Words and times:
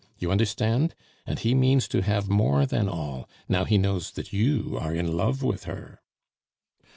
You 0.17 0.31
understand? 0.31 0.95
And 1.27 1.37
he 1.37 1.53
means 1.53 1.87
to 1.89 2.01
have 2.01 2.27
more 2.27 2.65
than 2.65 2.89
all, 2.89 3.29
now 3.47 3.65
he 3.65 3.77
knows 3.77 4.09
that 4.13 4.33
you 4.33 4.75
are 4.81 4.95
in 4.95 5.15
love 5.15 5.43
with 5.43 5.65
her." 5.65 6.01